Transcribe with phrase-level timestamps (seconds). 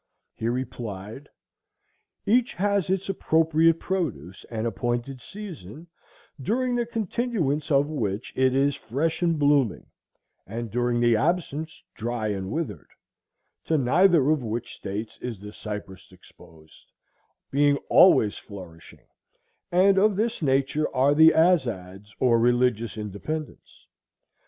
[0.33, 1.29] He replied;
[2.25, 5.89] Each has its appropriate produce, and appointed season,
[6.41, 9.85] during the continuance of which it is fresh and blooming,
[10.47, 12.89] and during their absence dry and withered;
[13.65, 16.91] to neither of which states is the cypress exposed,
[17.51, 19.05] being always flourishing;
[19.71, 23.85] and of this nature are the azads, or religious independents.